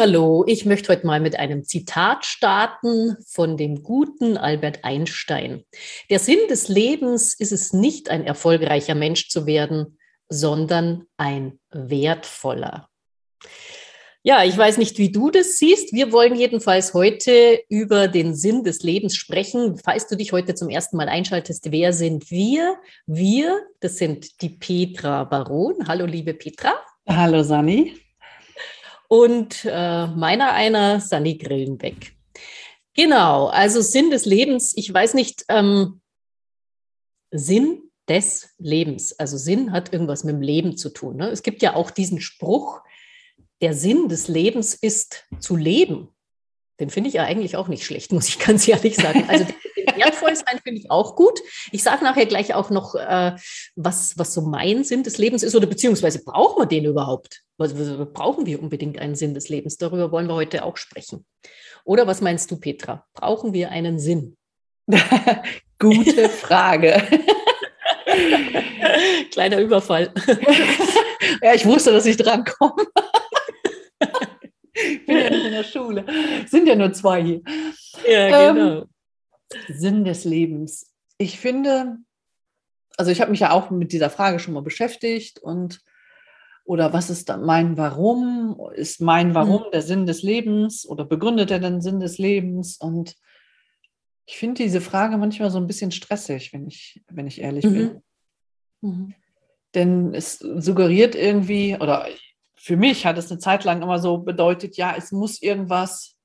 [0.00, 5.64] Hallo, ich möchte heute mal mit einem Zitat starten von dem guten Albert Einstein.
[6.08, 12.88] Der Sinn des Lebens ist es nicht, ein erfolgreicher Mensch zu werden, sondern ein wertvoller.
[14.28, 15.94] Ja, ich weiß nicht, wie du das siehst.
[15.94, 19.78] Wir wollen jedenfalls heute über den Sinn des Lebens sprechen.
[19.82, 22.76] Falls du dich heute zum ersten Mal einschaltest, wer sind wir?
[23.06, 25.76] Wir, das sind die Petra Baron.
[25.88, 26.74] Hallo, liebe Petra.
[27.08, 27.96] Hallo, Sani.
[29.08, 32.12] Und äh, meiner einer, Sani Grillenbeck.
[32.92, 34.74] Genau, also Sinn des Lebens.
[34.76, 36.02] Ich weiß nicht, ähm,
[37.30, 39.18] Sinn des Lebens.
[39.18, 41.16] Also Sinn hat irgendwas mit dem Leben zu tun.
[41.16, 41.30] Ne?
[41.30, 42.82] Es gibt ja auch diesen Spruch,
[43.60, 46.08] der Sinn des Lebens ist zu leben.
[46.80, 49.24] Den finde ich ja eigentlich auch nicht schlecht, muss ich ganz ehrlich sagen.
[49.28, 49.46] Also
[49.96, 51.40] wertvoll sein finde ich auch gut.
[51.72, 53.34] Ich sage nachher gleich auch noch, äh,
[53.74, 57.42] was, was so mein Sinn des Lebens ist oder beziehungsweise brauchen wir den überhaupt?
[57.56, 59.76] Was, was, brauchen wir unbedingt einen Sinn des Lebens?
[59.76, 61.26] Darüber wollen wir heute auch sprechen.
[61.84, 63.04] Oder was meinst du, Petra?
[63.14, 64.36] Brauchen wir einen Sinn?
[65.78, 67.02] Gute Frage.
[69.32, 70.12] Kleiner Überfall.
[71.42, 72.86] ja, ich wusste, dass ich dran komme.
[74.86, 76.04] Ich bin ja nicht in der Schule.
[76.46, 77.40] Sind ja nur zwei hier.
[78.08, 78.80] Ja, genau.
[78.80, 78.84] Ähm,
[79.68, 80.92] Sinn des Lebens.
[81.16, 81.96] Ich finde,
[82.96, 85.80] also ich habe mich ja auch mit dieser Frage schon mal beschäftigt und
[86.64, 88.60] oder was ist mein Warum?
[88.74, 89.70] Ist mein Warum mhm.
[89.72, 92.76] der Sinn des Lebens oder begründet er den Sinn des Lebens?
[92.76, 93.16] Und
[94.26, 97.74] ich finde diese Frage manchmal so ein bisschen stressig, wenn ich, wenn ich ehrlich mhm.
[97.74, 98.02] bin.
[98.82, 99.14] Mhm.
[99.74, 102.06] Denn es suggeriert irgendwie, oder
[102.58, 106.16] für mich hat es eine Zeit lang immer so bedeutet, ja, es muss irgendwas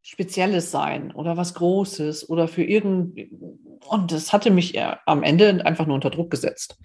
[0.00, 3.18] Spezielles sein oder was Großes oder für irgend.
[3.86, 6.78] Und das hatte mich am Ende einfach nur unter Druck gesetzt.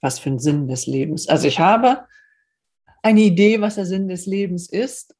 [0.00, 1.28] Was für ein Sinn des Lebens.
[1.28, 2.04] Also ich habe
[3.02, 5.16] eine Idee, was der Sinn des Lebens ist.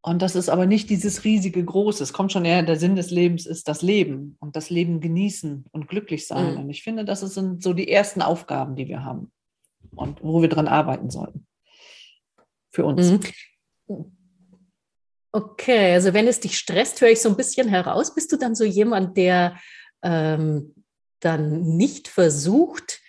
[0.00, 2.02] Und das ist aber nicht dieses riesige Große.
[2.02, 5.66] Es kommt schon eher, der Sinn des Lebens ist das Leben und das Leben genießen
[5.70, 6.54] und glücklich sein.
[6.54, 6.60] Mhm.
[6.60, 9.30] Und ich finde, das sind so die ersten Aufgaben, die wir haben
[9.94, 11.47] und wo wir dran arbeiten sollten.
[12.78, 13.10] Für uns.
[13.88, 14.16] Mhm.
[15.32, 18.14] Okay, also wenn es dich stresst, höre ich so ein bisschen heraus.
[18.14, 19.58] Bist du dann so jemand, der
[20.04, 20.76] ähm,
[21.18, 23.00] dann nicht versucht,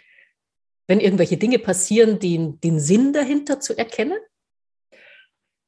[0.88, 4.18] wenn irgendwelche Dinge passieren, den, den Sinn dahinter zu erkennen?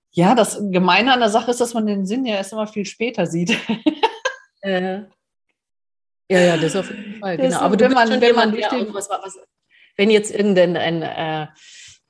[0.09, 2.87] Ja, das Gemeine an der Sache ist, dass man den Sinn ja erst immer viel
[2.87, 3.55] später sieht.
[4.61, 5.01] äh,
[6.27, 7.37] ja, ja, das auf jeden Fall.
[7.37, 7.59] Genau.
[7.59, 7.93] Aber bist
[8.35, 9.37] man, was, was,
[9.95, 11.47] wenn jetzt irgendein ein, äh,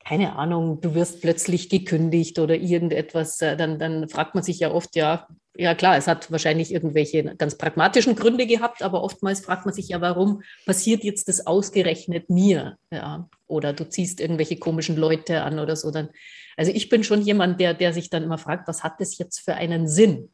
[0.06, 4.72] keine Ahnung, du wirst plötzlich gekündigt oder irgendetwas, äh, dann, dann fragt man sich ja
[4.72, 9.66] oft, ja, ja klar, es hat wahrscheinlich irgendwelche ganz pragmatischen Gründe gehabt, aber oftmals fragt
[9.66, 12.78] man sich ja, warum passiert jetzt das ausgerechnet mir?
[12.92, 15.92] Ja, oder du ziehst irgendwelche komischen Leute an oder so.
[15.92, 16.10] Dann,
[16.58, 19.40] also ich bin schon jemand, der, der sich dann immer fragt, was hat das jetzt
[19.40, 20.30] für einen Sinn?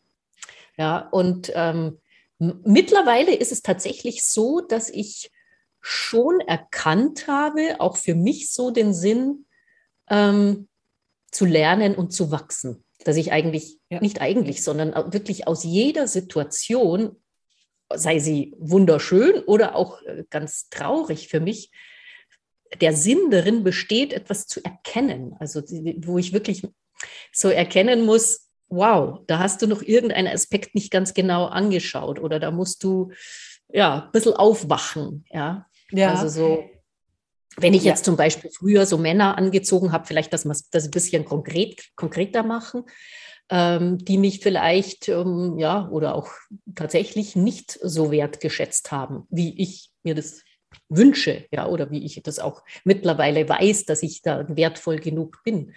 [0.77, 1.97] Ja, und ähm,
[2.38, 5.31] mittlerweile ist es tatsächlich so, dass ich
[5.81, 9.46] schon erkannt habe, auch für mich so den Sinn,
[10.09, 10.68] ähm,
[11.31, 12.84] zu lernen und zu wachsen.
[13.03, 14.00] Dass ich eigentlich, ja.
[14.01, 17.16] nicht eigentlich, sondern wirklich aus jeder Situation,
[17.94, 21.72] sei sie wunderschön oder auch äh, ganz traurig für mich,
[22.81, 25.35] der Sinn darin besteht, etwas zu erkennen.
[25.40, 26.68] Also wo ich wirklich
[27.31, 32.39] so erkennen muss, wow, da hast du noch irgendeinen Aspekt nicht ganz genau angeschaut oder
[32.39, 33.12] da musst du
[33.69, 35.24] ja ein bisschen aufwachen.
[35.31, 36.13] Ja, ja.
[36.13, 36.69] also so
[37.57, 38.06] wenn ich jetzt ja.
[38.06, 42.44] zum Beispiel früher so Männer angezogen habe, vielleicht, dass wir das ein bisschen konkret, konkreter
[42.44, 42.84] machen,
[43.50, 46.29] ähm, die mich vielleicht, ähm, ja, oder auch
[46.75, 50.44] tatsächlich nicht so wertgeschätzt haben, wie ich mir das
[50.90, 55.74] wünsche, ja, oder wie ich das auch mittlerweile weiß, dass ich da wertvoll genug bin.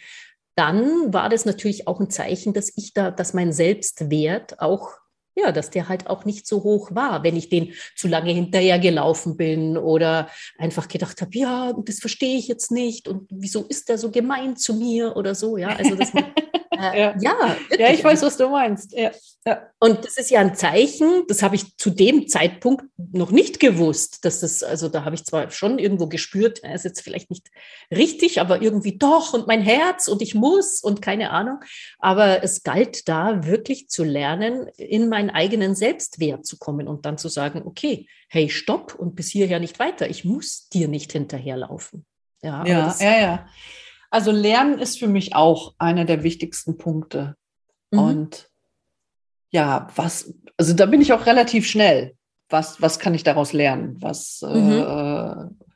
[0.57, 5.00] Dann war das natürlich auch ein Zeichen, dass ich da, dass mein Selbstwert auch
[5.41, 9.37] ja, dass der halt auch nicht so hoch war, wenn ich den zu lange hinterhergelaufen
[9.37, 10.29] bin oder
[10.59, 14.57] einfach gedacht habe, ja, das verstehe ich jetzt nicht und wieso ist der so gemein
[14.57, 16.23] zu mir oder so, ja, also das Äh,
[16.81, 18.93] ja, ja, ja, ich weiß, was du meinst.
[18.93, 19.11] Ja.
[19.47, 19.71] Ja.
[19.79, 24.25] Und das ist ja ein Zeichen, das habe ich zu dem Zeitpunkt noch nicht gewusst.
[24.27, 27.49] Dass das, also da habe ich zwar schon irgendwo gespürt, ist jetzt vielleicht nicht
[27.91, 31.61] richtig, aber irgendwie doch und mein Herz und ich muss und keine Ahnung.
[31.99, 37.17] Aber es galt da wirklich zu lernen, in meinen eigenen Selbstwert zu kommen und dann
[37.17, 40.11] zu sagen, okay, hey, stopp und bis hierher nicht weiter.
[40.11, 42.05] Ich muss dir nicht hinterherlaufen.
[42.43, 43.49] Ja, ja, das, ja, ja.
[44.11, 47.37] Also Lernen ist für mich auch einer der wichtigsten Punkte.
[47.91, 47.99] Mhm.
[47.99, 48.51] Und
[49.51, 52.17] ja, was, also da bin ich auch relativ schnell.
[52.49, 53.97] Was, was kann ich daraus lernen?
[54.01, 54.73] Was, mhm.
[54.73, 55.69] äh,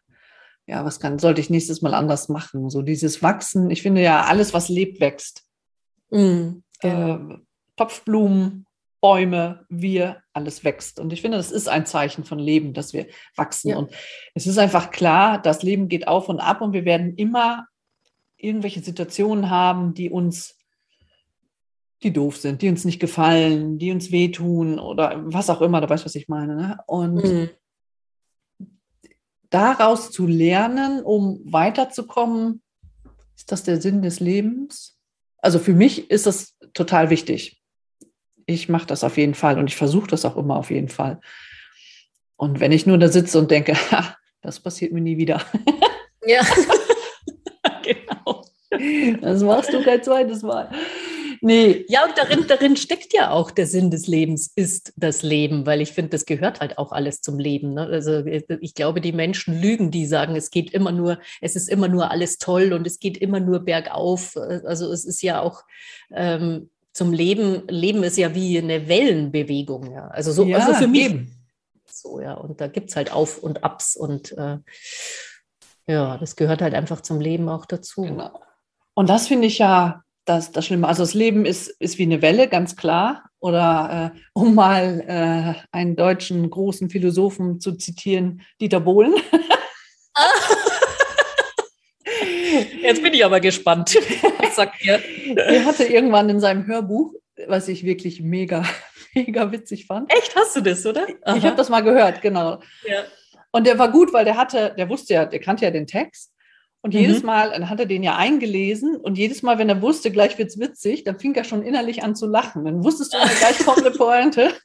[0.67, 2.69] ja, was kann, sollte ich nächstes Mal anders machen?
[2.71, 3.71] So dieses Wachsen.
[3.71, 5.45] Ich finde ja, alles, was lebt, wächst.
[6.11, 7.35] Mhm, genau.
[7.35, 7.39] äh,
[7.77, 8.67] Topfblumen,
[9.01, 10.99] Bäume, wir, alles wächst.
[10.99, 13.69] Und ich finde, das ist ein Zeichen von Leben, dass wir wachsen.
[13.71, 13.77] Ja.
[13.77, 13.93] Und
[14.35, 17.67] es ist einfach klar, das Leben geht auf und ab und wir werden immer
[18.45, 20.57] irgendwelche Situationen haben, die uns,
[22.03, 25.89] die doof sind, die uns nicht gefallen, die uns wehtun oder was auch immer, du
[25.89, 26.57] weißt, was ich meine.
[26.57, 26.79] Ne?
[26.87, 27.51] Und mhm.
[29.51, 32.63] daraus zu lernen, um weiterzukommen,
[33.37, 34.99] ist das der Sinn des Lebens?
[35.39, 37.65] Also für mich ist das total wichtig
[38.47, 41.21] ich mache das auf jeden Fall und ich versuche das auch immer auf jeden Fall.
[42.37, 45.43] Und wenn ich nur da sitze und denke, ha, das passiert mir nie wieder.
[46.27, 46.41] Ja.
[49.21, 50.71] Das machst du kein zweites Mal.
[51.41, 51.85] Nee.
[51.89, 55.83] Ja, und darin, darin steckt ja auch der Sinn des Lebens, ist das Leben, weil
[55.83, 57.75] ich finde, das gehört halt auch alles zum Leben.
[57.75, 57.83] Ne?
[57.83, 61.89] Also ich glaube, die Menschen lügen, die sagen, es geht immer nur, es ist immer
[61.89, 64.37] nur alles toll und es geht immer nur bergauf.
[64.37, 65.65] Also es ist ja auch,
[66.13, 70.07] ähm, zum Leben, Leben ist ja wie eine Wellenbewegung, ja.
[70.09, 71.07] Also so, ja, also für mich.
[71.07, 71.31] Eben.
[71.87, 72.35] So, ja.
[72.35, 74.59] Und da gibt es halt Auf und Abs und äh,
[75.87, 78.03] ja, das gehört halt einfach zum Leben auch dazu.
[78.03, 78.41] Genau.
[78.95, 80.89] Und das finde ich ja das, das Schlimme.
[80.89, 83.25] Also das Leben ist, ist wie eine Welle, ganz klar.
[83.41, 89.15] Oder äh, um mal äh, einen deutschen großen Philosophen zu zitieren, Dieter Bohlen.
[92.83, 93.97] Jetzt bin ich aber gespannt.
[94.39, 95.01] Was sagt ihr?
[95.37, 97.13] Er hatte irgendwann in seinem Hörbuch,
[97.47, 98.65] was ich wirklich mega,
[99.15, 100.13] mega witzig fand.
[100.13, 101.07] Echt, hast du das, oder?
[101.23, 101.37] Aha.
[101.37, 102.61] Ich habe das mal gehört, genau.
[102.87, 103.05] Ja.
[103.51, 106.34] Und der war gut, weil der hatte, der wusste ja, der kannte ja den Text.
[106.85, 107.01] Und mhm.
[107.01, 110.37] jedes Mal, dann hat er den ja eingelesen und jedes Mal, wenn er wusste, gleich
[110.37, 112.67] wird es witzig, dann fing er schon innerlich an zu lachen.
[112.67, 114.51] Dann wusstest du, gleich kommt eine Pointe.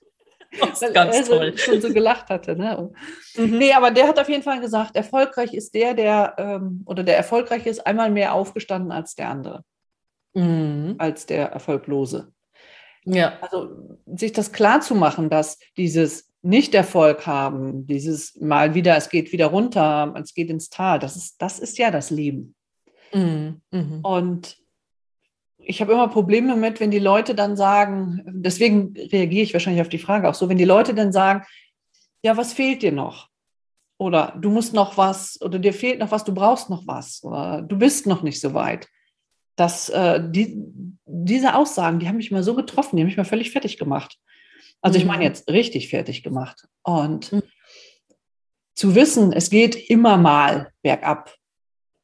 [0.59, 1.57] Das ist ganz er toll.
[1.59, 2.55] schon so gelacht hatte.
[2.55, 2.89] Ne?
[3.35, 3.59] Mhm.
[3.59, 7.17] Nee, aber der hat auf jeden Fall gesagt, erfolgreich ist der, der ähm, oder der
[7.17, 9.63] erfolgreich ist, einmal mehr aufgestanden als der andere.
[10.33, 10.95] Mhm.
[10.97, 12.33] Als der Erfolglose.
[13.05, 13.37] Ja.
[13.41, 19.31] Also sich das klar zu machen, dass dieses Nicht-Erfolg haben, dieses mal wieder, es geht
[19.31, 22.55] wieder runter, es geht ins Tal, das ist, das ist ja das Leben.
[23.13, 23.61] Mhm.
[23.71, 23.99] Mhm.
[24.03, 24.57] Und
[25.57, 29.89] ich habe immer Probleme damit, wenn die Leute dann sagen, deswegen reagiere ich wahrscheinlich auf
[29.89, 31.45] die Frage auch so, wenn die Leute dann sagen,
[32.23, 33.29] ja, was fehlt dir noch?
[33.97, 37.61] Oder du musst noch was, oder dir fehlt noch was, du brauchst noch was, oder
[37.61, 38.87] du bist noch nicht so weit.
[39.57, 40.55] Das, äh, die,
[41.05, 44.17] diese Aussagen, die haben mich mal so getroffen, die haben mich mal völlig fertig gemacht.
[44.81, 45.27] Also ich meine mhm.
[45.27, 46.67] jetzt richtig fertig gemacht.
[46.83, 47.43] Und mhm.
[48.75, 51.35] zu wissen, es geht immer mal bergab.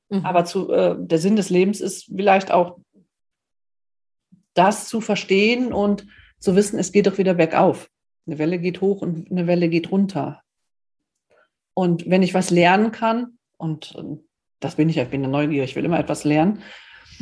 [0.09, 0.25] Mhm.
[0.25, 2.77] Aber zu, äh, der Sinn des Lebens ist vielleicht auch
[4.53, 6.07] das zu verstehen und
[6.39, 7.89] zu wissen, es geht doch wieder bergauf.
[8.27, 10.41] Eine Welle geht hoch und eine Welle geht runter.
[11.73, 13.95] Und wenn ich was lernen kann, und
[14.59, 16.61] das bin ich, ich bin ja neugierig, ich will immer etwas lernen,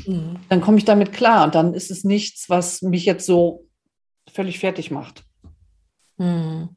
[0.06, 0.38] mhm.
[0.50, 1.46] dann komme ich damit klar.
[1.46, 3.68] Und dann ist es nichts, was mich jetzt so
[4.32, 5.26] völlig fertig macht.
[6.18, 6.76] Mhm.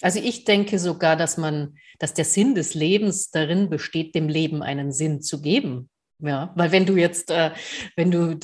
[0.00, 4.62] Also ich denke sogar, dass man, dass der Sinn des Lebens darin besteht, dem Leben
[4.62, 5.90] einen Sinn zu geben.
[6.20, 7.52] Ja, weil wenn du jetzt, äh,
[7.96, 8.38] wenn du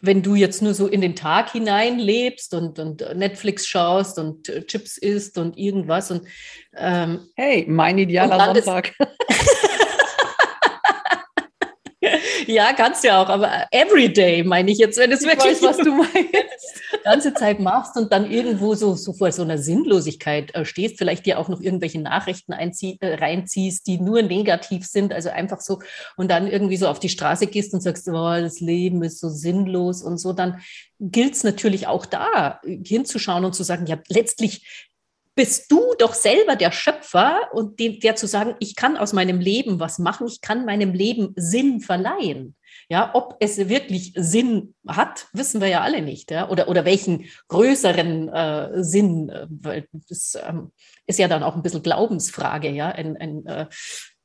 [0.00, 4.48] wenn du jetzt nur so in den Tag hinein lebst und, und Netflix schaust und
[4.48, 6.26] äh, Chips isst und irgendwas und
[6.76, 8.94] ähm, hey, mein idealer Sonntag.
[12.46, 15.94] ja, kannst ja auch, aber everyday meine ich jetzt, wenn es wirklich weiß, was du
[15.94, 16.82] meinst.
[17.04, 21.26] ganze Zeit machst und dann irgendwo so, so vor so einer Sinnlosigkeit äh, stehst, vielleicht
[21.26, 25.80] dir auch noch irgendwelche Nachrichten einzie äh, reinziehst, die nur negativ sind, also einfach so
[26.16, 29.28] und dann irgendwie so auf die Straße gehst und sagst, oh, das Leben ist so
[29.28, 30.60] sinnlos und so, dann
[30.98, 34.90] gilt es natürlich auch da hinzuschauen und zu sagen, ja, letztlich
[35.34, 39.40] bist du doch selber der Schöpfer und dem, der zu sagen, ich kann aus meinem
[39.40, 42.54] Leben was machen, ich kann meinem Leben Sinn verleihen.
[42.88, 46.30] Ja, ob es wirklich Sinn hat, wissen wir ja alle nicht.
[46.30, 46.50] Ja?
[46.50, 50.72] Oder, oder welchen größeren äh, Sinn, äh, weil das ähm,
[51.06, 52.70] ist ja dann auch ein bisschen Glaubensfrage.
[52.70, 52.88] Ja?
[52.88, 53.66] Ein, ein äh,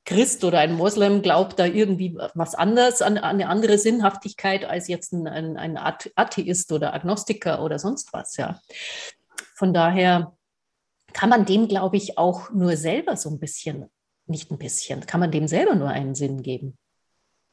[0.06, 4.88] Christ oder ein Moslem glaubt da irgendwie was anderes, an, an eine andere Sinnhaftigkeit als
[4.88, 8.38] jetzt ein, ein, ein Atheist oder Agnostiker oder sonst was.
[8.38, 8.60] Ja?
[9.56, 10.37] Von daher
[11.14, 13.86] kann man dem, glaube ich, auch nur selber so ein bisschen,
[14.26, 16.78] nicht ein bisschen, kann man dem selber nur einen Sinn geben,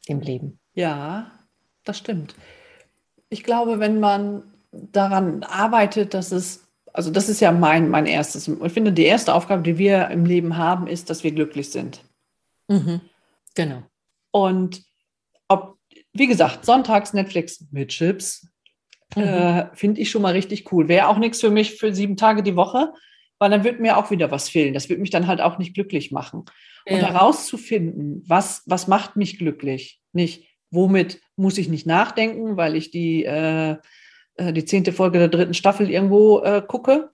[0.08, 0.58] dem Leben.
[0.74, 1.30] Ja,
[1.84, 2.34] das stimmt.
[3.28, 8.48] Ich glaube, wenn man daran arbeitet, dass es, also das ist ja mein, mein erstes,
[8.48, 12.00] ich finde, die erste Aufgabe, die wir im Leben haben, ist, dass wir glücklich sind.
[12.68, 13.00] Mhm.
[13.54, 13.82] Genau.
[14.30, 14.82] Und
[15.48, 15.78] ob,
[16.12, 18.48] wie gesagt, sonntags Netflix mit Chips,
[19.14, 19.22] mhm.
[19.22, 20.88] äh, finde ich schon mal richtig cool.
[20.88, 22.92] Wäre auch nichts für mich für sieben Tage die Woche,
[23.44, 24.72] weil dann wird mir auch wieder was fehlen.
[24.72, 26.46] Das wird mich dann halt auch nicht glücklich machen.
[26.86, 26.94] Ja.
[26.94, 30.00] Und herauszufinden, was, was macht mich glücklich?
[30.14, 33.76] Nicht, womit muss ich nicht nachdenken, weil ich die, äh,
[34.36, 37.10] äh, die zehnte Folge der dritten Staffel irgendwo äh, gucke,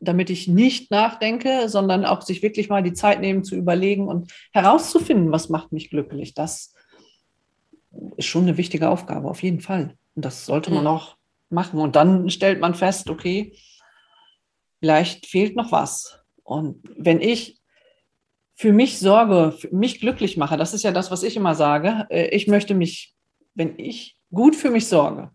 [0.00, 4.32] damit ich nicht nachdenke, sondern auch sich wirklich mal die Zeit nehmen zu überlegen und
[4.54, 6.32] herauszufinden, was macht mich glücklich.
[6.32, 6.72] Das
[8.16, 9.94] ist schon eine wichtige Aufgabe, auf jeden Fall.
[10.14, 11.18] Und das sollte man auch
[11.50, 11.80] machen.
[11.80, 13.52] Und dann stellt man fest, okay,
[14.80, 16.20] vielleicht fehlt noch was.
[16.42, 17.60] Und wenn ich
[18.54, 22.06] für mich sorge, für mich glücklich mache, das ist ja das, was ich immer sage,
[22.10, 23.14] äh, ich möchte mich,
[23.54, 25.30] wenn ich gut für mich sorge,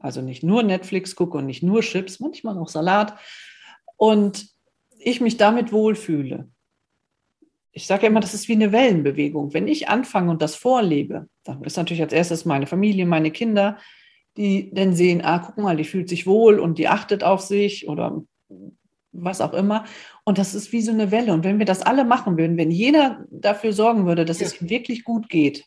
[0.00, 3.18] also nicht nur Netflix gucke und nicht nur Chips, manchmal auch Salat,
[3.96, 4.48] und
[4.98, 6.48] ich mich damit wohlfühle.
[7.72, 9.52] Ich sage ja immer, das ist wie eine Wellenbewegung.
[9.52, 13.78] Wenn ich anfange und das vorlebe, dann ist natürlich als erstes meine Familie, meine Kinder,
[14.36, 17.88] die dann sehen, ah, guck mal, die fühlt sich wohl und die achtet auf sich
[17.88, 18.22] oder
[19.12, 19.84] was auch immer.
[20.24, 21.32] Und das ist wie so eine Welle.
[21.32, 24.46] Und wenn wir das alle machen würden, wenn jeder dafür sorgen würde, dass ja.
[24.46, 25.64] es wirklich gut geht,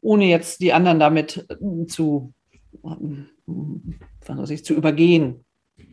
[0.00, 1.46] ohne jetzt die anderen damit
[1.88, 2.34] zu,
[2.82, 5.44] was weiß ich, zu übergehen.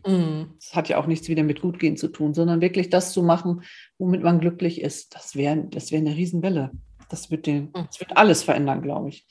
[0.06, 0.54] Mhm.
[0.60, 3.62] Das hat ja auch nichts wieder mit Gutgehen zu tun, sondern wirklich das zu machen,
[3.98, 5.14] womit man glücklich ist.
[5.14, 6.72] Das wäre das wär eine Riesenwelle.
[7.08, 7.86] Das wird, den, mhm.
[7.86, 9.26] das wird alles verändern, glaube ich.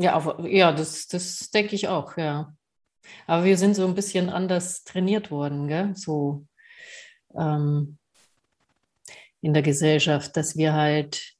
[0.00, 2.54] Ja, auf, ja das, das denke ich auch, ja.
[3.26, 5.92] Aber wir sind so ein bisschen anders trainiert worden, gell?
[5.94, 6.46] so
[7.36, 7.98] ähm,
[9.40, 11.34] in der Gesellschaft, dass wir halt,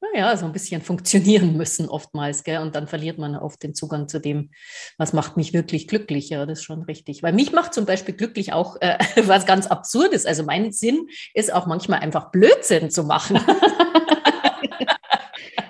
[0.00, 2.44] naja, so ein bisschen funktionieren müssen oftmals.
[2.44, 2.58] Gell?
[2.58, 4.50] Und dann verliert man oft den Zugang zu dem,
[4.98, 6.30] was macht mich wirklich glücklich.
[6.30, 7.22] Ja, das ist schon richtig.
[7.22, 10.26] Weil mich macht zum Beispiel glücklich auch äh, was ganz Absurdes.
[10.26, 13.38] Also mein Sinn ist auch manchmal einfach Blödsinn zu machen.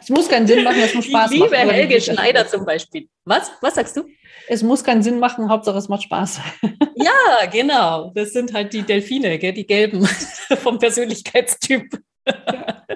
[0.05, 1.33] Es muss keinen Sinn machen, es muss Spaß machen.
[1.33, 3.09] Ich liebe machen, Helge Schneider zum Beispiel.
[3.25, 3.51] Was?
[3.63, 4.05] Was sagst du?
[4.49, 6.41] Es muss keinen Sinn machen, Hauptsache es macht Spaß.
[6.97, 8.13] Ja, genau.
[8.15, 9.53] Das sind halt die Delfine, gell?
[9.53, 10.07] die gelben
[10.63, 11.99] vom Persönlichkeitstyp.
[12.27, 12.87] Ja.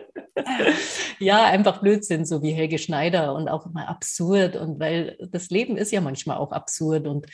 [1.19, 4.57] ja, einfach Blödsinn, so wie Helge Schneider und auch immer absurd.
[4.57, 7.07] Und weil das Leben ist ja manchmal auch absurd.
[7.07, 7.27] Und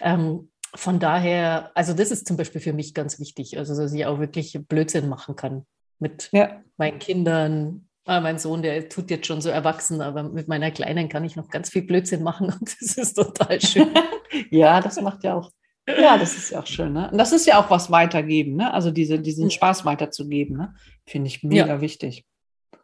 [0.00, 4.06] ähm, von daher, also das ist zum Beispiel für mich ganz wichtig, also dass ich
[4.06, 5.66] auch wirklich Blödsinn machen kann
[5.98, 6.62] mit ja.
[6.76, 11.08] meinen Kindern, Ah, mein Sohn, der tut jetzt schon so erwachsen, aber mit meiner Kleinen
[11.08, 13.88] kann ich noch ganz viel Blödsinn machen und das ist total schön.
[14.50, 15.52] ja, das macht ja auch,
[15.86, 16.92] ja, das ist ja auch schön.
[16.92, 17.08] Ne?
[17.12, 18.74] Und das ist ja auch was weitergeben, ne?
[18.74, 20.74] also diese, diesen Spaß weiterzugeben, ne?
[21.06, 21.80] finde ich mega ja.
[21.80, 22.26] wichtig.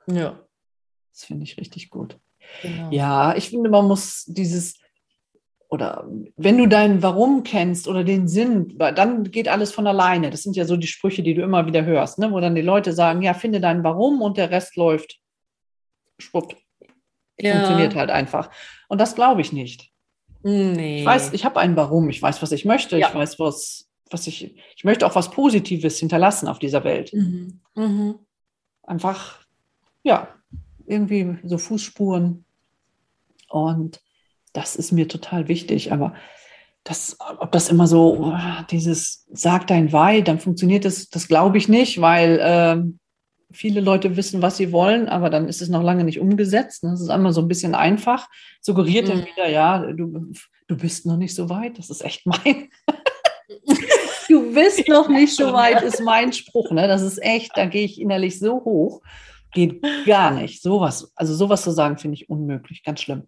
[0.06, 0.38] Ja.
[1.10, 2.20] Das finde ich richtig gut.
[2.62, 2.92] Genau.
[2.92, 4.78] Ja, ich finde, man muss dieses,
[5.68, 10.30] oder wenn du dein Warum kennst oder den Sinn, dann geht alles von alleine.
[10.30, 12.30] Das sind ja so die Sprüche, die du immer wieder hörst, ne?
[12.30, 15.18] wo dann die Leute sagen, ja, finde dein Warum und der Rest läuft.
[16.18, 16.56] Schwupp.
[17.38, 17.52] Ja.
[17.54, 18.50] Funktioniert halt einfach.
[18.88, 19.90] Und das glaube ich nicht.
[20.42, 21.00] Nee.
[21.00, 23.08] Ich weiß, ich habe ein Warum, ich weiß, was ich möchte, ja.
[23.08, 27.12] ich weiß, was, was ich, ich möchte auch was Positives hinterlassen auf dieser Welt.
[27.12, 27.60] Mhm.
[27.74, 28.14] Mhm.
[28.84, 29.40] Einfach,
[30.04, 30.28] ja,
[30.86, 32.44] irgendwie so Fußspuren.
[33.48, 34.00] Und
[34.56, 35.92] das ist mir total wichtig.
[35.92, 36.14] Aber
[36.84, 41.58] das, ob das immer so, oh, dieses sag dein Why, dann funktioniert das, das glaube
[41.58, 42.82] ich nicht, weil äh,
[43.52, 46.84] viele Leute wissen, was sie wollen, aber dann ist es noch lange nicht umgesetzt.
[46.84, 48.28] Das ist einmal so ein bisschen einfach,
[48.60, 49.10] suggeriert mhm.
[49.10, 50.32] dann wieder, ja, du,
[50.68, 52.68] du bist noch nicht so weit, das ist echt mein.
[54.28, 56.70] du bist noch nicht so weit, ist mein Spruch.
[56.70, 56.88] Ne?
[56.88, 59.02] Das ist echt, da gehe ich innerlich so hoch.
[59.52, 60.62] Geht gar nicht.
[60.62, 63.24] Sowas, also sowas zu sagen, finde ich unmöglich, ganz schlimm.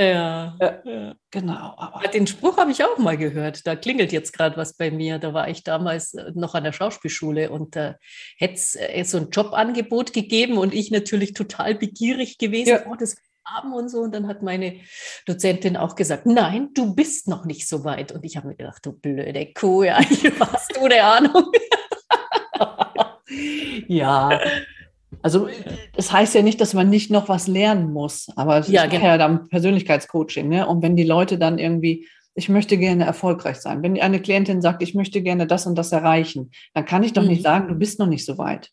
[0.00, 1.14] Ja, ja.
[1.30, 1.74] genau.
[1.76, 3.66] Aber den Spruch habe ich auch mal gehört.
[3.66, 5.18] Da klingelt jetzt gerade was bei mir.
[5.18, 7.94] Da war ich damals äh, noch an der Schauspielschule und da äh,
[8.38, 12.70] hätte es äh, so ein Jobangebot gegeben und ich natürlich total begierig gewesen.
[12.70, 12.86] Ja.
[12.90, 13.98] Oh, das haben und so.
[13.98, 14.80] Und dann hat meine
[15.26, 18.12] Dozentin auch gesagt, nein, du bist noch nicht so weit.
[18.12, 19.98] Und ich habe mir gedacht, du blöde Kuh, ja,
[20.40, 21.52] hast du eine Ahnung.
[23.88, 24.40] ja,
[25.22, 25.48] also
[25.94, 28.90] das heißt ja nicht, dass man nicht noch was lernen muss, aber es ja, ist
[28.90, 29.04] genau.
[29.04, 30.48] ja dann Persönlichkeitscoaching.
[30.48, 30.66] Ne?
[30.66, 34.82] Und wenn die Leute dann irgendwie, ich möchte gerne erfolgreich sein, wenn eine Klientin sagt,
[34.82, 37.28] ich möchte gerne das und das erreichen, dann kann ich doch mhm.
[37.28, 38.70] nicht sagen, du bist noch nicht so weit.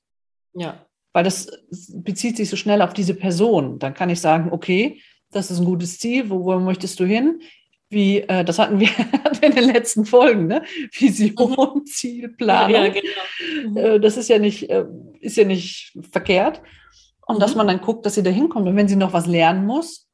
[0.54, 0.86] Ja.
[1.14, 1.50] Weil das
[1.94, 3.80] bezieht sich so schnell auf diese Person.
[3.80, 5.02] Dann kann ich sagen, okay,
[5.32, 7.42] das ist ein gutes Ziel, wo, wo möchtest du hin?
[7.90, 8.90] Wie, äh, das hatten wir
[9.42, 10.64] in den letzten Folgen, ne?
[10.92, 11.86] Vision, mhm.
[11.86, 12.76] Ziel, Planung.
[12.76, 13.70] Ja, genau.
[13.70, 13.78] Mhm.
[13.78, 14.86] Äh, das ist ja nicht, äh,
[15.20, 16.62] ist ja nicht verkehrt.
[17.26, 17.40] Und mhm.
[17.42, 18.68] dass man dann guckt, dass sie da hinkommt.
[18.68, 20.08] Und wenn sie noch was lernen muss,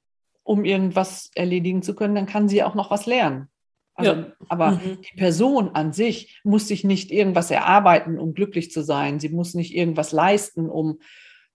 [0.43, 3.47] um irgendwas erledigen zu können, dann kann sie auch noch was lernen.
[3.95, 4.25] Also, ja.
[4.49, 4.99] Aber mhm.
[5.01, 9.19] die Person an sich muss sich nicht irgendwas erarbeiten, um glücklich zu sein.
[9.19, 10.99] Sie muss nicht irgendwas leisten, um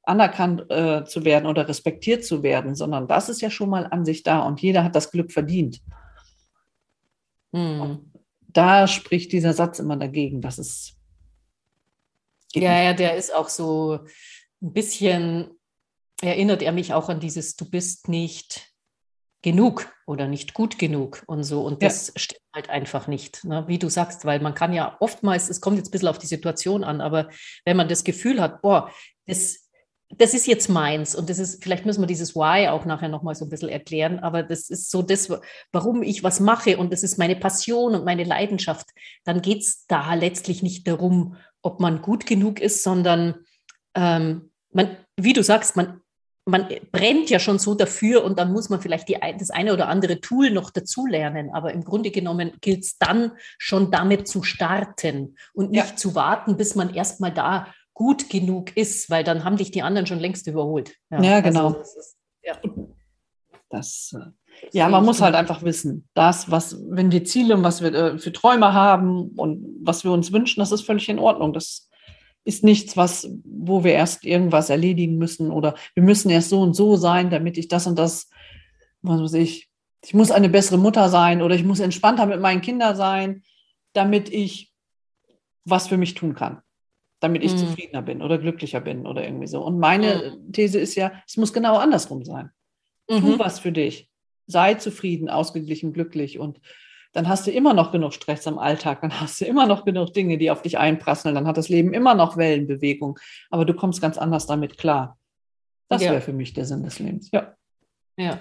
[0.04, 4.06] anerkannt äh, zu werden oder respektiert zu werden, sondern das ist ja schon mal an
[4.06, 5.82] sich da und jeder hat das Glück verdient.
[7.52, 8.12] Mhm.
[8.48, 10.96] Da spricht dieser Satz immer dagegen, dass es
[12.54, 14.00] Ja, ja, der ist auch so
[14.62, 15.50] ein bisschen,
[16.20, 18.72] erinnert er mich auch an dieses, du bist nicht
[19.42, 21.64] genug oder nicht gut genug und so.
[21.64, 22.12] Und das ja.
[22.16, 23.64] stimmt halt einfach nicht, ne?
[23.68, 26.26] wie du sagst, weil man kann ja oftmals, es kommt jetzt ein bisschen auf die
[26.26, 27.28] Situation an, aber
[27.64, 28.90] wenn man das Gefühl hat, boah,
[29.26, 29.67] das,
[30.16, 33.34] das ist jetzt meins und das ist, vielleicht müssen wir dieses Why auch nachher nochmal
[33.34, 35.30] so ein bisschen erklären, aber das ist so das,
[35.70, 38.86] warum ich was mache und das ist meine Passion und meine Leidenschaft,
[39.24, 43.34] dann geht es da letztlich nicht darum, ob man gut genug ist, sondern
[43.94, 46.00] ähm, man, wie du sagst, man
[46.48, 49.88] man brennt ja schon so dafür und dann muss man vielleicht die, das eine oder
[49.88, 51.50] andere Tool noch dazulernen.
[51.52, 55.96] Aber im Grunde genommen gilt es dann schon damit zu starten und nicht ja.
[55.96, 57.66] zu warten, bis man erstmal da
[57.98, 60.94] gut genug ist, weil dann haben dich die anderen schon längst überholt.
[61.10, 61.72] Ja, ja also genau.
[61.72, 62.56] das ist, ja.
[63.70, 67.82] Das, äh, ja, man muss halt einfach wissen, das, was, wenn wir Ziele und was
[67.82, 71.52] wir äh, für Träume haben und was wir uns wünschen, das ist völlig in Ordnung.
[71.52, 71.90] Das
[72.44, 76.74] ist nichts, was, wo wir erst irgendwas erledigen müssen oder wir müssen erst so und
[76.74, 78.30] so sein, damit ich das und das,
[79.02, 79.68] was weiß ich,
[80.04, 83.42] ich muss eine bessere Mutter sein oder ich muss entspannter mit meinen Kindern sein,
[83.92, 84.72] damit ich
[85.64, 86.62] was für mich tun kann,
[87.20, 87.58] damit ich mhm.
[87.58, 89.62] zufriedener bin oder glücklicher bin oder irgendwie so.
[89.64, 90.52] Und meine mhm.
[90.52, 92.50] These ist ja, es muss genau andersrum sein.
[93.10, 93.20] Mhm.
[93.20, 94.10] Tu was für dich.
[94.46, 96.60] Sei zufrieden, ausgeglichen, glücklich und
[97.12, 100.12] dann hast du immer noch genug Stress im Alltag, dann hast du immer noch genug
[100.12, 103.18] Dinge, die auf dich einprasseln, dann hat das Leben immer noch Wellenbewegung,
[103.50, 105.18] aber du kommst ganz anders damit klar.
[105.88, 106.12] Das ja.
[106.12, 107.30] wäre für mich der Sinn des Lebens.
[107.32, 107.54] Ja.
[108.16, 108.38] Ja.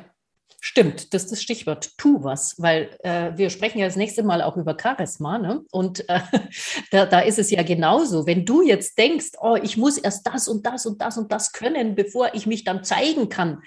[0.60, 1.98] Stimmt, das ist das Stichwort.
[1.98, 5.38] Tu was, weil äh, wir sprechen ja das nächste Mal auch über Charisma.
[5.38, 5.62] Ne?
[5.72, 6.20] Und äh,
[6.92, 8.26] da, da ist es ja genauso.
[8.26, 11.52] Wenn du jetzt denkst, oh, ich muss erst das und das und das und das
[11.52, 13.62] können, bevor ich mich dann zeigen kann,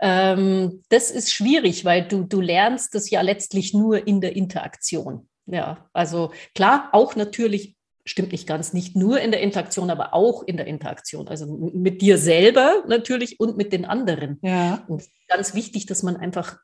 [0.00, 5.28] ähm, das ist schwierig, weil du, du lernst das ja letztlich nur in der Interaktion.
[5.46, 7.75] Ja, also klar, auch natürlich
[8.06, 11.28] stimmt nicht ganz, nicht nur in der Interaktion, aber auch in der Interaktion.
[11.28, 14.38] Also mit dir selber natürlich und mit den anderen.
[14.42, 14.84] Ja.
[14.88, 16.56] Und ganz wichtig, dass man einfach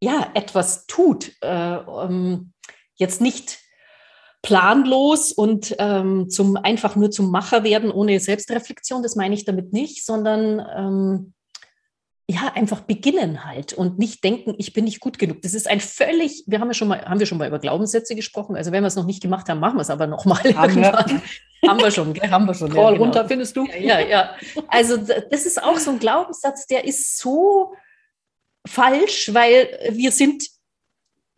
[0.00, 1.32] ja etwas tut.
[1.40, 2.52] Äh, ähm,
[2.96, 3.60] jetzt nicht
[4.42, 9.72] planlos und ähm, zum einfach nur zum Macher werden ohne Selbstreflexion, das meine ich damit
[9.72, 11.34] nicht, sondern ähm,
[12.28, 15.42] ja, einfach beginnen halt und nicht denken, ich bin nicht gut genug.
[15.42, 18.14] Das ist ein völlig, wir haben ja schon mal, haben wir schon mal über Glaubenssätze
[18.14, 18.56] gesprochen.
[18.56, 20.42] Also wenn wir es noch nicht gemacht haben, machen wir es aber nochmal.
[20.54, 20.92] Haben, wir.
[21.68, 22.30] haben wir schon, gell?
[22.30, 22.70] haben wir schon.
[22.70, 23.04] Scroll ja, genau.
[23.04, 23.66] runter, findest du?
[23.66, 24.36] Ja, ja, ja.
[24.68, 27.74] Also das ist auch so ein Glaubenssatz, der ist so
[28.66, 30.44] falsch, weil wir sind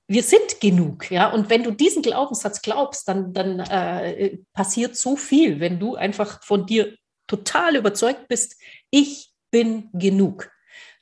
[0.07, 1.31] wir sind genug, ja.
[1.33, 6.43] Und wenn du diesen Glaubenssatz glaubst, dann, dann äh, passiert so viel, wenn du einfach
[6.45, 6.95] von dir
[7.27, 10.51] total überzeugt bist, ich bin genug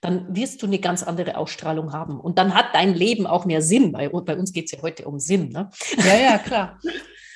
[0.03, 2.21] dann wirst du eine ganz andere Ausstrahlung haben.
[2.21, 5.05] Und dann hat dein Leben auch mehr Sinn, weil bei uns geht es ja heute
[5.07, 5.51] um Sinn.
[5.51, 5.71] Ne?
[5.97, 6.79] Ja, ja, klar.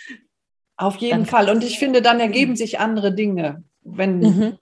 [0.76, 1.48] Auf jeden dann Fall.
[1.48, 4.58] Und ich finde, dann ergeben sich andere Dinge, wenn, mhm.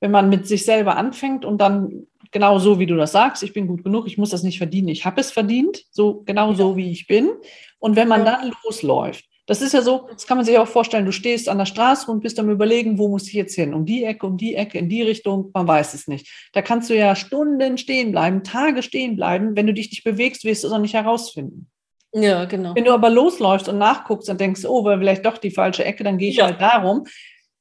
[0.00, 3.54] wenn man mit sich selber anfängt und dann genau so, wie du das sagst, ich
[3.54, 6.76] bin gut genug, ich muss das nicht verdienen, ich habe es verdient, so genau so,
[6.76, 7.30] wie ich bin.
[7.78, 11.04] Und wenn man dann losläuft, das ist ja so, das kann man sich auch vorstellen,
[11.04, 13.74] du stehst an der Straße und bist am Überlegen, wo muss ich jetzt hin?
[13.74, 16.26] Um die Ecke, um die Ecke, in die Richtung, man weiß es nicht.
[16.54, 19.54] Da kannst du ja Stunden stehen bleiben, Tage stehen bleiben.
[19.54, 21.70] Wenn du dich nicht bewegst, wirst du es auch nicht herausfinden.
[22.14, 22.74] Ja, genau.
[22.74, 26.02] Wenn du aber losläufst und nachguckst und denkst, oh, war vielleicht doch die falsche Ecke,
[26.02, 26.46] dann gehe ich ja.
[26.46, 27.04] halt darum,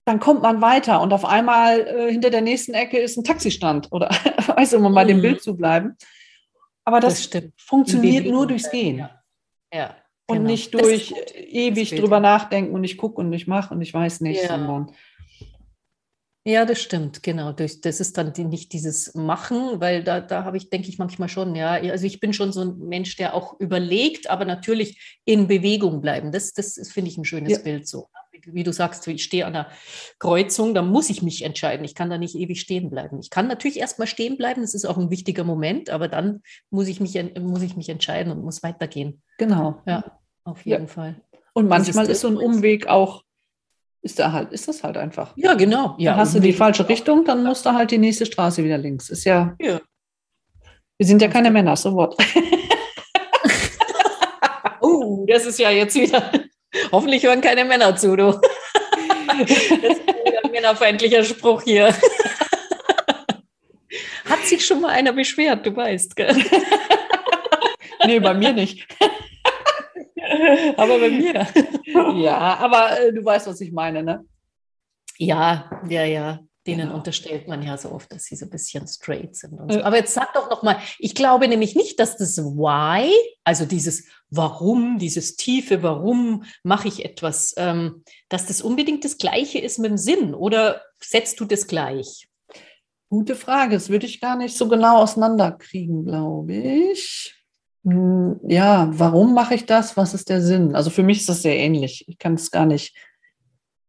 [0.06, 3.90] dann kommt man weiter und auf einmal äh, hinter der nächsten Ecke ist ein Taxistand
[3.92, 4.10] oder
[4.72, 5.10] du, um mal mhm.
[5.10, 5.98] dem Bild zu bleiben.
[6.86, 9.00] Aber das, das funktioniert nur durchs Gehen.
[9.00, 9.10] Ja.
[9.74, 9.96] ja
[10.32, 10.50] und genau.
[10.50, 14.42] nicht durch ewig drüber nachdenken und ich gucke und ich mache und ich weiß nicht,
[14.42, 14.50] ja.
[14.50, 14.92] sondern.
[16.44, 17.52] Ja, das stimmt, genau.
[17.52, 21.54] Das ist dann nicht dieses Machen, weil da, da habe ich, denke ich manchmal schon,
[21.54, 26.02] ja, also ich bin schon so ein Mensch, der auch überlegt, aber natürlich in Bewegung
[26.02, 26.32] bleiben.
[26.32, 27.60] Das, das finde ich ein schönes ja.
[27.60, 28.08] Bild so.
[28.48, 29.70] Wie du sagst, ich stehe an der
[30.18, 31.86] Kreuzung, da muss ich mich entscheiden.
[31.86, 33.20] Ich kann da nicht ewig stehen bleiben.
[33.20, 36.42] Ich kann natürlich erstmal stehen bleiben, das ist auch ein wichtiger Moment, aber dann
[36.72, 39.22] muss ich mich, muss ich mich entscheiden und muss weitergehen.
[39.38, 39.84] Genau.
[39.86, 40.88] Ja auf jeden ja.
[40.88, 41.16] Fall.
[41.54, 43.24] Und manchmal ist, ist so ein Umweg auch,
[44.02, 45.34] ist da halt, ist das halt einfach.
[45.36, 45.96] Ja, genau.
[45.98, 48.78] Ja, dann hast du die falsche Richtung, dann musst du halt die nächste Straße wieder
[48.78, 49.10] links.
[49.10, 49.56] Ist ja.
[49.60, 49.82] ja.
[50.98, 52.16] Wir sind ja keine Männer, so what.
[54.82, 56.32] oh, das ist ja jetzt wieder.
[56.92, 58.40] Hoffentlich hören keine Männer zu, du.
[59.32, 61.88] Das ist wieder ein männerfeindlicher Spruch hier.
[64.26, 66.36] Hat sich schon mal einer beschwert, du weißt, gell?
[68.06, 68.88] nee, bei mir nicht.
[70.78, 71.48] Aber bei mir.
[72.22, 74.26] ja, aber äh, du weißt, was ich meine, ne?
[75.18, 76.40] Ja, ja, ja.
[76.68, 76.96] Denen genau.
[76.96, 79.58] unterstellt man ja so oft, dass sie so ein bisschen straight sind.
[79.68, 79.82] So.
[79.82, 83.12] Aber jetzt sag doch noch mal, ich glaube nämlich nicht, dass das Why,
[83.44, 89.58] also dieses Warum, dieses tiefe Warum mache ich etwas, ähm, dass das unbedingt das Gleiche
[89.58, 90.36] ist mit dem Sinn.
[90.36, 92.28] Oder setzt du das gleich?
[93.10, 93.74] Gute Frage.
[93.74, 97.41] Das würde ich gar nicht so genau auseinanderkriegen, glaube ich.
[97.84, 99.98] Hm, ja, warum mache ich das?
[99.98, 100.76] Was ist der Sinn?
[100.76, 102.08] Also für mich ist das sehr ähnlich.
[102.08, 102.96] Ich kann es gar nicht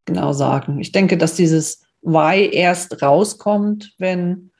[0.05, 0.81] genau sagen.
[0.81, 4.51] Ich denke, dass dieses Why erst rauskommt, wenn,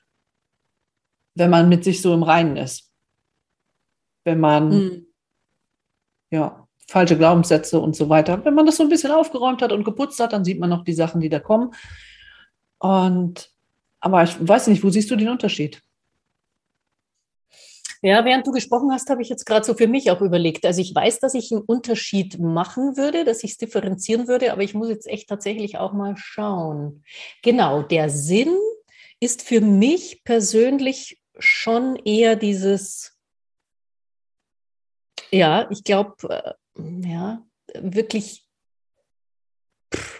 [1.35, 2.91] wenn man mit sich so im Reinen ist.
[4.23, 5.07] Wenn man hm.
[6.29, 9.83] ja, falsche Glaubenssätze und so weiter, wenn man das so ein bisschen aufgeräumt hat und
[9.83, 11.73] geputzt hat, dann sieht man noch die Sachen, die da kommen.
[12.77, 13.51] Und
[13.99, 15.81] aber ich weiß nicht, wo siehst du den Unterschied?
[18.05, 20.65] Ja, während du gesprochen hast, habe ich jetzt gerade so für mich auch überlegt.
[20.65, 24.61] Also ich weiß, dass ich einen Unterschied machen würde, dass ich es differenzieren würde, aber
[24.61, 27.05] ich muss jetzt echt tatsächlich auch mal schauen.
[27.43, 28.57] Genau, der Sinn
[29.21, 33.17] ist für mich persönlich schon eher dieses,
[35.31, 37.41] ja, ich glaube, äh, ja,
[37.73, 38.45] wirklich,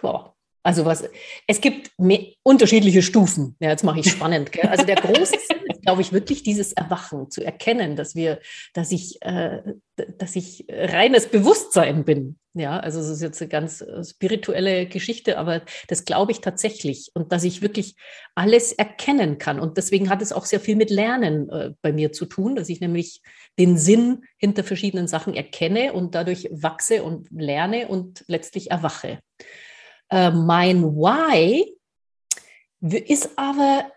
[0.02, 0.22] oh,
[0.64, 1.04] also was,
[1.48, 1.92] es gibt
[2.44, 3.58] unterschiedliche Stufen.
[3.60, 4.54] Ja, jetzt mache ich spannend.
[4.54, 4.70] Gell?
[4.70, 8.40] Also der große Sinn glaube ich, wirklich dieses Erwachen, zu erkennen, dass wir,
[8.74, 9.62] dass ich, äh,
[10.18, 12.40] dass ich reines Bewusstsein bin.
[12.56, 17.10] Ja, also es ist jetzt eine ganz äh, spirituelle Geschichte, aber das glaube ich tatsächlich
[17.16, 17.96] und dass ich wirklich
[18.36, 19.60] alles erkennen kann.
[19.60, 22.70] Und deswegen hat es auch sehr viel mit Lernen äh, bei mir zu tun, dass
[22.70, 23.22] ich nämlich
[23.58, 29.20] den Sinn hinter verschiedenen Sachen erkenne und dadurch wachse und lerne und letztlich erwache.
[30.10, 31.76] Äh, mein Why
[32.82, 33.92] ist aber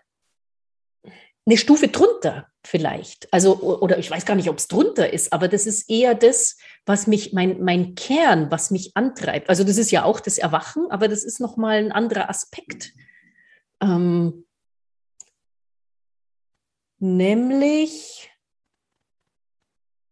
[1.47, 3.31] eine Stufe drunter vielleicht.
[3.33, 6.57] Also, oder ich weiß gar nicht, ob es drunter ist, aber das ist eher das,
[6.85, 9.49] was mich, mein, mein Kern, was mich antreibt.
[9.49, 12.91] Also, das ist ja auch das Erwachen, aber das ist nochmal ein anderer Aspekt.
[13.81, 14.45] Ähm,
[16.99, 18.29] nämlich,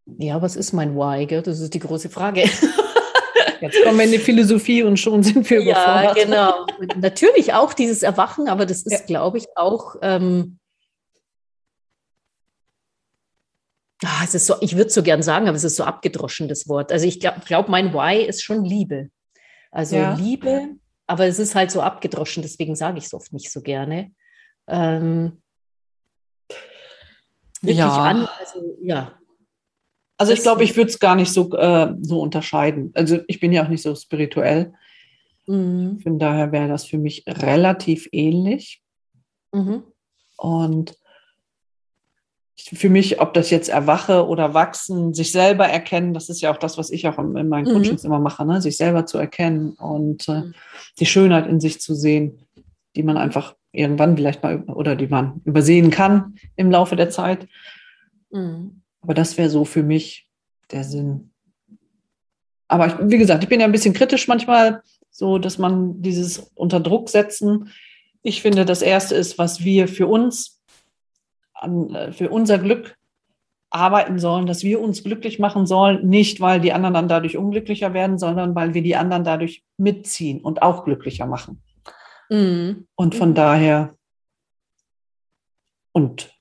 [0.06, 1.26] ja, was ist mein Why?
[1.26, 1.41] Gell?
[1.41, 2.43] Das ist die große Frage.
[3.62, 6.17] Jetzt kommen wir in die Philosophie und schon sind wir überfordert.
[6.17, 6.65] Ja, genau.
[6.98, 9.06] Natürlich auch dieses Erwachen, aber das ist, ja.
[9.06, 9.95] glaube ich, auch.
[10.02, 10.60] Ähm,
[14.03, 16.67] ah, es ist so, ich würde so gern sagen, aber es ist so abgedroschen, das
[16.67, 16.91] Wort.
[16.91, 19.10] Also ich glaube, glaub, mein Why ist schon Liebe.
[19.71, 20.15] Also ja.
[20.15, 20.69] Liebe,
[21.08, 24.12] aber es ist halt so abgedroschen, deswegen sage ich es oft nicht so gerne.
[24.67, 25.41] Ähm,
[27.62, 28.03] wirklich ja.
[28.03, 29.19] an, also ja,
[30.17, 32.91] also ich glaube, ich würde es gar nicht so, äh, so unterscheiden.
[32.95, 34.73] Also ich bin ja auch nicht so spirituell.
[35.45, 35.99] Mhm.
[35.99, 38.81] Von daher wäre das für mich relativ ähnlich.
[39.51, 39.84] Mhm.
[40.38, 40.95] Und
[42.58, 46.58] für mich, ob das jetzt erwache oder wachsen, sich selber erkennen, das ist ja auch
[46.58, 47.74] das, was ich auch in meinen mhm.
[47.74, 48.62] Coachings immer mache, ne?
[48.62, 50.54] sich selber zu erkennen und äh, mhm.
[51.00, 52.39] die Schönheit in sich zu sehen,
[52.96, 57.48] die man einfach irgendwann vielleicht mal oder die man übersehen kann im Laufe der Zeit.
[58.32, 58.82] Mhm.
[59.02, 60.30] Aber das wäre so für mich
[60.72, 61.32] der Sinn.
[62.68, 66.39] Aber ich, wie gesagt, ich bin ja ein bisschen kritisch manchmal, so dass man dieses
[66.56, 67.70] unter Druck setzen.
[68.24, 70.55] Ich finde, das Erste ist, was wir für uns,
[71.62, 72.98] äh, für unser Glück
[73.70, 77.94] arbeiten sollen, dass wir uns glücklich machen sollen, nicht weil die anderen dann dadurch unglücklicher
[77.94, 81.62] werden, sondern weil wir die anderen dadurch mitziehen und auch glücklicher machen.
[82.30, 82.88] Mhm.
[82.96, 83.36] Und von mhm.
[83.36, 83.96] daher,
[85.91, 86.34] und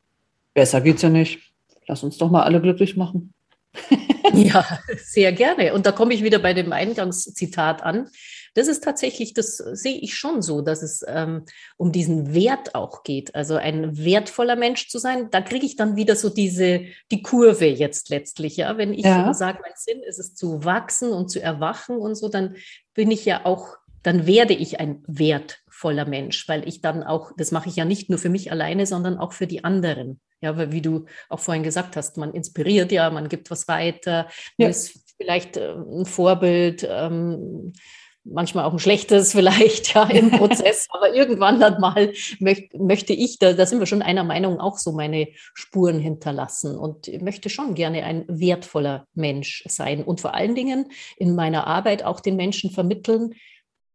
[0.53, 1.55] besser geht es ja nicht
[1.87, 3.35] lass uns doch mal alle glücklich machen.
[4.33, 4.65] ja,
[4.97, 5.75] sehr gerne.
[5.75, 8.09] Und da komme ich wieder bei dem Eingangszitat an.
[8.55, 11.45] Das ist tatsächlich, das sehe ich schon so, dass es ähm,
[11.77, 13.35] um diesen Wert auch geht.
[13.35, 17.67] Also ein wertvoller Mensch zu sein, da kriege ich dann wieder so diese, die Kurve
[17.67, 18.57] jetzt letztlich.
[18.57, 19.35] Ja, wenn ich ja.
[19.35, 22.55] sage, mein Sinn ist es zu wachsen und zu erwachen und so, dann
[22.95, 27.51] bin ich ja auch, dann werde ich ein wertvoller Mensch, weil ich dann auch, das
[27.51, 30.21] mache ich ja nicht nur für mich alleine, sondern auch für die anderen.
[30.41, 34.29] Ja, weil wie du auch vorhin gesagt hast, man inspiriert ja, man gibt was weiter,
[34.59, 34.69] ja.
[34.69, 37.73] ist vielleicht äh, ein Vorbild, ähm,
[38.25, 43.39] manchmal auch ein schlechtes vielleicht ja im Prozess, aber irgendwann dann mal möcht, möchte ich,
[43.39, 47.75] da, da sind wir schon einer Meinung, auch so meine Spuren hinterlassen und möchte schon
[47.75, 52.71] gerne ein wertvoller Mensch sein und vor allen Dingen in meiner Arbeit auch den Menschen
[52.71, 53.35] vermitteln,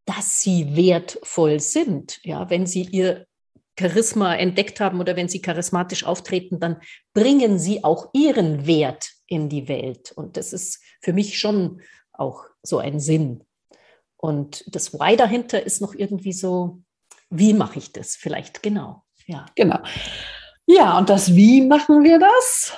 [0.05, 3.27] dass sie wertvoll sind, ja, wenn sie ihr
[3.79, 6.81] Charisma entdeckt haben oder wenn sie charismatisch auftreten, dann
[7.13, 10.11] bringen sie auch ihren Wert in die Welt.
[10.11, 13.43] Und das ist für mich schon auch so ein Sinn.
[14.21, 16.81] Und das Why dahinter ist noch irgendwie so,
[17.29, 19.03] wie mache ich das vielleicht genau?
[19.25, 19.45] Ja.
[19.55, 19.79] Genau.
[20.65, 22.73] Ja, und das Wie machen wir das?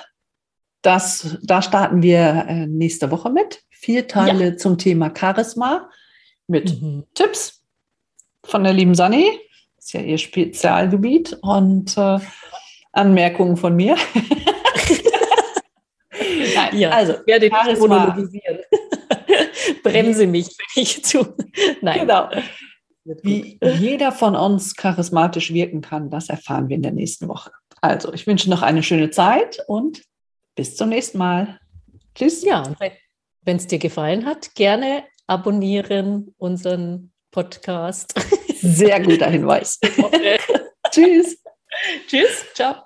[0.82, 3.62] Das, da starten wir äh, nächste Woche mit.
[3.70, 4.56] Vier Teile ja.
[4.56, 5.90] zum Thema Charisma
[6.46, 7.04] mit mhm.
[7.14, 7.62] Tipps
[8.44, 9.38] von der lieben Sani
[9.78, 12.18] ist ja ihr Spezialgebiet und äh,
[12.92, 13.96] Anmerkungen von mir.
[16.54, 18.58] Nein, ja, also werde ich monologisieren.
[19.82, 21.34] Bremse mich, wenn ich zu.
[21.80, 22.00] Nein.
[22.00, 22.30] Genau.
[23.04, 27.50] Wie jeder von uns charismatisch wirken kann, das erfahren wir in der nächsten Woche.
[27.80, 30.02] Also, ich wünsche noch eine schöne Zeit und
[30.54, 31.58] bis zum nächsten Mal.
[32.14, 32.44] Tschüss.
[32.44, 32.62] Ja,
[33.42, 38.14] wenn es dir gefallen hat, gerne abonnieren unseren Podcast.
[38.60, 39.80] Sehr guter Hinweis.
[40.90, 41.42] Tschüss.
[42.06, 42.46] Tschüss.
[42.54, 42.76] Ciao.